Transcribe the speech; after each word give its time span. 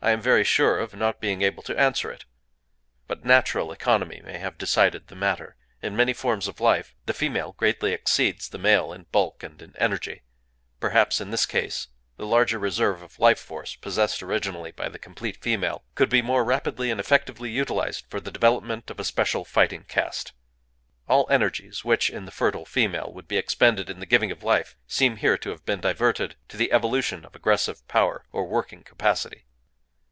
I 0.00 0.12
am 0.12 0.20
very 0.20 0.44
sure 0.44 0.78
of 0.78 0.94
not 0.94 1.20
being 1.20 1.42
able 1.42 1.62
to 1.64 1.76
answer 1.76 2.08
it. 2.12 2.24
But 3.08 3.24
natural 3.24 3.72
economy 3.72 4.22
may 4.24 4.38
have 4.38 4.56
decided 4.56 5.08
the 5.08 5.16
matter. 5.16 5.56
In 5.82 5.96
many 5.96 6.12
forms 6.12 6.46
of 6.46 6.60
life, 6.60 6.94
the 7.06 7.12
female 7.12 7.52
greatly 7.54 7.92
exceeds 7.92 8.48
the 8.48 8.58
male 8.58 8.92
in 8.92 9.06
bulk 9.10 9.42
and 9.42 9.60
in 9.60 9.74
energy;—perhaps, 9.76 11.20
in 11.20 11.32
this 11.32 11.46
case, 11.46 11.88
the 12.16 12.28
larger 12.28 12.60
reserve 12.60 13.02
of 13.02 13.18
life 13.18 13.40
force 13.40 13.74
possessed 13.74 14.22
originally 14.22 14.70
by 14.70 14.88
the 14.88 15.00
complete 15.00 15.42
female 15.42 15.82
could 15.96 16.08
be 16.08 16.22
more 16.22 16.44
rapidly 16.44 16.92
and 16.92 17.00
effectively 17.00 17.50
utilized 17.50 18.04
for 18.08 18.20
the 18.20 18.30
development 18.30 18.90
of 18.92 19.00
a 19.00 19.04
special 19.04 19.44
fighting 19.44 19.82
caste. 19.82 20.30
All 21.08 21.26
energies 21.28 21.84
which, 21.84 22.08
in 22.08 22.24
the 22.24 22.30
fertile 22.30 22.64
female, 22.64 23.12
would 23.12 23.26
be 23.26 23.36
expended 23.36 23.90
in 23.90 23.98
the 23.98 24.06
giving 24.06 24.30
of 24.30 24.44
life 24.44 24.76
seem 24.86 25.16
here 25.16 25.36
to 25.38 25.50
have 25.50 25.66
been 25.66 25.80
diverted 25.80 26.36
to 26.50 26.56
the 26.56 26.70
evolution 26.70 27.24
of 27.24 27.34
aggressive 27.34 27.86
power, 27.88 28.24
or 28.30 28.46
working 28.46 28.84
capacity. 28.84 29.46